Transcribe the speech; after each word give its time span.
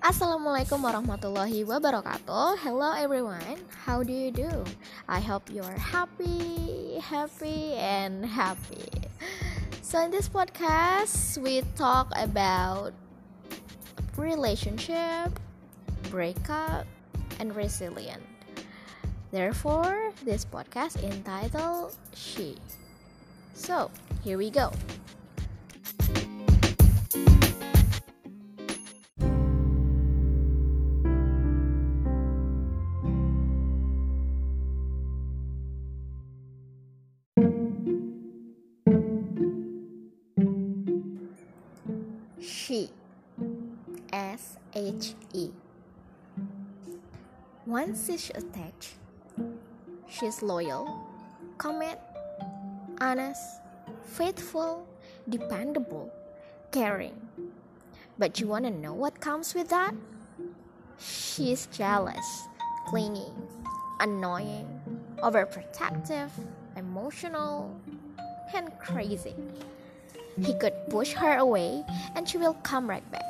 Assalamualaikum 0.00 0.80
warahmatullahi 0.80 1.60
wabarakatuh. 1.68 2.56
Hello 2.64 2.96
everyone. 2.96 3.60
How 3.84 4.00
do 4.00 4.08
you 4.16 4.32
do? 4.32 4.48
I 5.04 5.20
hope 5.20 5.52
you 5.52 5.60
are 5.60 5.76
happy, 5.76 6.96
happy 7.04 7.76
and 7.76 8.24
happy. 8.24 8.88
So 9.84 10.00
in 10.00 10.08
this 10.08 10.24
podcast 10.24 11.36
we 11.44 11.60
talk 11.76 12.08
about 12.16 12.96
relationship, 14.16 15.36
breakup 16.08 16.88
and 17.36 17.52
resilient. 17.52 18.24
Therefore, 19.36 20.16
this 20.24 20.48
podcast 20.48 20.96
entitled 21.04 21.92
She. 22.16 22.56
So, 23.52 23.92
here 24.24 24.40
we 24.40 24.48
go. 24.48 24.72
She 42.40 42.88
S 44.10 44.56
H 44.74 45.12
E 45.34 45.50
Once 47.66 48.06
she's 48.06 48.30
attached, 48.34 48.94
she's 50.08 50.40
loyal, 50.40 50.88
commit, 51.58 52.00
honest, 52.98 53.60
faithful, 54.04 54.88
dependable, 55.28 56.10
caring. 56.72 57.12
But 58.18 58.40
you 58.40 58.46
wanna 58.48 58.70
know 58.70 58.94
what 58.94 59.20
comes 59.20 59.52
with 59.52 59.68
that? 59.68 59.92
She's 60.98 61.66
jealous, 61.66 62.48
clingy, 62.88 63.28
annoying, 64.00 64.80
overprotective, 65.22 66.30
emotional, 66.74 67.76
and 68.54 68.72
crazy. 68.78 69.36
He 70.38 70.54
could 70.54 70.74
push 70.88 71.12
her 71.14 71.36
away 71.38 71.84
and 72.14 72.28
she 72.28 72.38
will 72.38 72.54
come 72.62 72.88
right 72.88 73.08
back. 73.10 73.24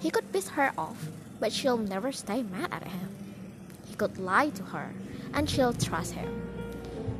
He 0.00 0.10
could 0.10 0.30
piss 0.32 0.48
her 0.50 0.72
off, 0.76 1.08
but 1.40 1.52
she'll 1.52 1.78
never 1.78 2.12
stay 2.12 2.42
mad 2.42 2.68
at 2.72 2.84
him. 2.84 3.08
He 3.86 3.94
could 3.94 4.18
lie 4.18 4.50
to 4.50 4.62
her 4.64 4.92
and 5.32 5.48
she'll 5.48 5.72
trust 5.72 6.12
him. 6.12 6.28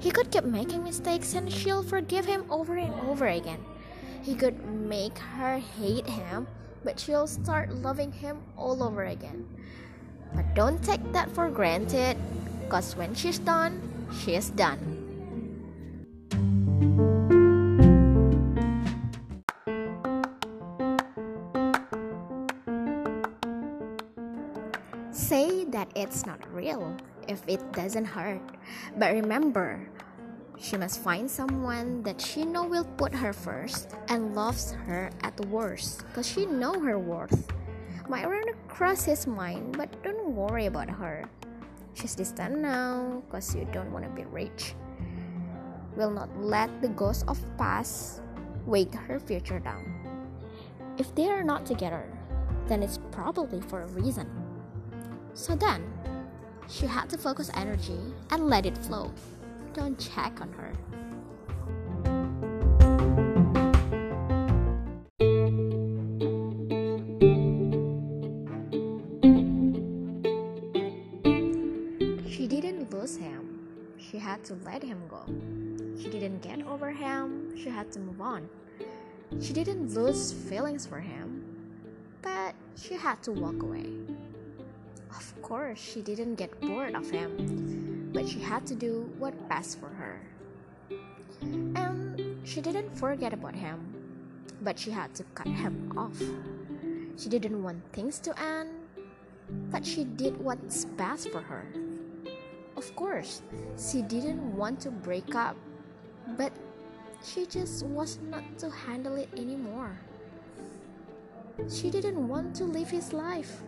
He 0.01 0.11
could 0.11 0.31
keep 0.31 0.45
making 0.45 0.85
mistakes 0.85 1.35
and 1.35 1.51
she'll 1.51 1.83
forgive 1.83 2.27
him 2.27 2.45
over 2.51 2.77
and 2.77 2.93
over 3.09 3.27
again. 3.27 3.65
He 4.23 4.35
could 4.35 4.65
make 4.65 5.19
her 5.19 5.59
hate 5.59 6.07
him, 6.07 6.47
but 6.83 7.01
she'll 7.01 7.27
start 7.27 7.73
loving 7.73 8.13
him 8.13 8.39
all 8.57 8.83
over 8.83 9.05
again. 9.05 9.47
But 10.35 10.55
don't 10.55 10.83
take 10.83 11.13
that 11.13 11.31
for 11.31 11.49
granted, 11.49 12.17
because 12.61 12.97
when 12.97 13.15
she's 13.15 13.39
done, 13.39 13.81
she's 14.25 14.51
done. 14.51 14.81
It's 25.95 26.27
not 26.27 26.41
real 26.53 26.97
if 27.29 27.43
it 27.47 27.61
doesn't 27.73 28.05
hurt. 28.05 28.43
But 28.99 29.13
remember, 29.13 29.89
she 30.59 30.77
must 30.77 31.03
find 31.03 31.31
someone 31.31 32.03
that 32.03 32.21
she 32.21 32.45
know 32.45 32.65
will 32.65 32.85
put 32.97 33.15
her 33.15 33.33
first 33.33 33.95
and 34.09 34.35
loves 34.35 34.73
her 34.87 35.11
at 35.23 35.39
worst 35.47 36.07
because 36.07 36.29
she 36.29 36.47
know 36.47 36.79
her 36.81 36.99
worth. 36.99 37.51
Might 38.09 38.29
run 38.29 38.49
across 38.49 39.05
his 39.05 39.27
mind, 39.27 39.77
but 39.77 39.91
don't 40.03 40.35
worry 40.35 40.67
about 40.67 40.91
her. 40.91 41.25
She's 41.95 42.15
distant 42.15 42.59
now 42.59 43.23
because 43.27 43.55
you 43.55 43.67
don't 43.73 43.93
want 43.93 44.05
to 44.05 44.11
be 44.11 44.25
rich. 44.25 44.75
Will 45.97 46.11
not 46.11 46.29
let 46.37 46.83
the 46.83 46.89
ghost 46.89 47.25
of 47.29 47.39
past 47.57 48.21
weigh 48.67 48.89
her 49.07 49.21
future 49.21 49.61
down. 49.61 49.95
If 50.99 51.15
they 51.15 51.31
are 51.31 51.45
not 51.45 51.67
together, 51.67 52.07
then 52.67 52.83
it's 52.83 52.99
probably 53.11 53.61
for 53.61 53.83
a 53.83 53.87
reason. 53.89 54.44
So 55.35 55.57
then, 55.57 55.83
she 56.69 56.87
had 56.87 57.11
to 57.11 57.19
focus 57.19 57.51
energy 57.55 57.99
and 58.31 58.49
let 58.49 58.65
it 58.65 58.79
flow. 58.79 59.13
Don't 59.75 59.99
check 59.99 60.41
on 60.41 60.53
her. 60.53 60.73
She 72.31 72.47
didn't 72.47 72.93
lose 72.93 73.17
him. 73.17 73.59
She 73.99 74.19
had 74.19 74.45
to 74.45 74.55
let 74.65 74.83
him 74.83 75.03
go. 75.09 75.25
She 76.01 76.09
didn't 76.11 76.43
get 76.43 76.65
over 76.67 76.91
him. 76.91 77.57
She 77.57 77.69
had 77.69 77.91
to 77.93 77.99
move 77.99 78.21
on. 78.21 78.49
She 79.41 79.53
didn't 79.53 79.93
lose 79.95 80.33
feelings 80.33 80.87
for 80.87 81.01
him, 81.01 81.45
but 82.23 82.55
she 82.77 82.95
had 82.95 83.23
to 83.25 83.33
walk 83.33 83.63
away. 83.63 83.91
Of 85.17 85.43
course, 85.43 85.79
she 85.79 86.03
didn't 86.03 86.35
get 86.35 86.51
bored 86.61 86.95
of 86.95 87.09
him, 87.09 88.11
but 88.13 88.29
she 88.29 88.41
had 88.41 88.67
to 88.67 88.75
do 88.75 89.11
what 89.19 89.35
best 89.49 89.79
for 89.79 89.89
her. 89.89 90.19
And 91.41 92.39
she 92.43 92.61
didn't 92.61 92.91
forget 92.97 93.33
about 93.33 93.55
him, 93.55 93.79
but 94.63 94.79
she 94.79 94.91
had 94.91 95.15
to 95.15 95.25
cut 95.35 95.47
him 95.47 95.93
off. 95.97 96.19
She 97.17 97.29
didn't 97.29 97.63
want 97.63 97.79
things 97.93 98.19
to 98.27 98.35
end, 98.41 98.71
but 99.71 99.87
she 99.87 100.03
did 100.03 100.37
what's 100.43 100.85
best 100.85 101.31
for 101.31 101.41
her. 101.41 101.65
Of 102.77 102.95
course, 102.97 103.43
she 103.79 104.03
didn't 104.03 104.57
want 104.57 104.81
to 104.81 104.91
break 104.91 105.35
up, 105.35 105.57
but 106.37 106.53
she 107.23 107.47
just 107.47 107.87
was 107.87 108.19
not 108.31 108.43
to 108.59 108.69
handle 108.69 109.15
it 109.15 109.29
anymore. 109.37 109.95
She 111.71 111.89
didn't 111.89 112.27
want 112.27 112.57
to 112.57 112.65
live 112.65 112.91
his 112.91 113.13
life 113.13 113.63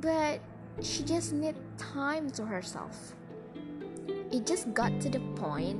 but 0.00 0.40
she 0.82 1.02
just 1.02 1.32
need 1.32 1.54
time 1.78 2.30
to 2.32 2.44
herself. 2.44 3.14
It 4.32 4.46
just 4.46 4.72
got 4.72 5.00
to 5.00 5.08
the 5.08 5.20
point 5.36 5.78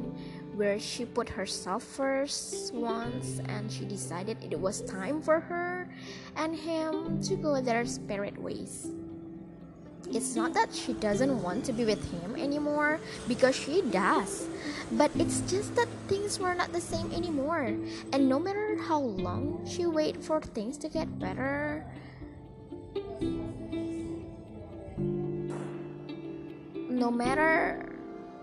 where 0.54 0.78
she 0.78 1.04
put 1.04 1.28
herself 1.28 1.82
first 1.82 2.74
once 2.74 3.40
and 3.48 3.70
she 3.72 3.84
decided 3.84 4.36
it 4.42 4.58
was 4.58 4.82
time 4.82 5.22
for 5.22 5.40
her 5.40 5.88
and 6.36 6.54
him 6.54 7.22
to 7.22 7.36
go 7.36 7.60
their 7.60 7.86
spirit 7.86 8.36
ways. 8.36 8.92
It's 10.12 10.34
not 10.34 10.52
that 10.54 10.74
she 10.74 10.92
doesn't 10.94 11.40
want 11.40 11.64
to 11.66 11.72
be 11.72 11.84
with 11.84 12.02
him 12.10 12.34
anymore 12.34 12.98
because 13.28 13.54
she 13.54 13.80
does, 13.82 14.48
but 14.92 15.10
it's 15.14 15.40
just 15.42 15.74
that 15.76 15.88
things 16.08 16.40
were 16.40 16.54
not 16.54 16.72
the 16.72 16.80
same 16.80 17.12
anymore. 17.12 17.76
And 18.12 18.28
no 18.28 18.40
matter 18.40 18.76
how 18.88 18.98
long 18.98 19.64
she 19.64 19.86
wait 19.86 20.22
for 20.22 20.40
things 20.40 20.76
to 20.78 20.88
get 20.88 21.06
better, 21.20 21.86
no 26.90 27.10
matter 27.10 27.86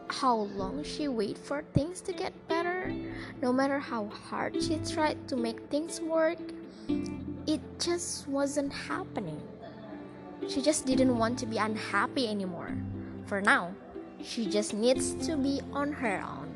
how 0.08 0.48
long 0.56 0.82
she 0.84 1.10
waited 1.10 1.38
for 1.38 1.64
things 1.74 2.00
to 2.00 2.14
get 2.14 2.32
better, 2.48 2.96
no 3.42 3.52
matter 3.52 3.78
how 3.78 4.08
hard 4.08 4.56
she 4.64 4.80
tried 4.90 5.28
to 5.28 5.36
make 5.36 5.60
things 5.70 6.00
work, 6.00 6.40
it 7.46 7.60
just 7.78 8.26
wasn't 8.28 8.72
happening. 8.72 9.42
She 10.48 10.62
just 10.62 10.86
didn't 10.86 11.18
want 11.18 11.38
to 11.40 11.46
be 11.46 11.58
unhappy 11.58 12.28
anymore. 12.30 12.72
For 13.26 13.42
now, 13.42 13.76
she 14.24 14.48
just 14.48 14.74
needs 14.74 15.14
to 15.28 15.36
be 15.36 15.60
on 15.74 15.92
her 15.92 16.24
own. 16.24 16.47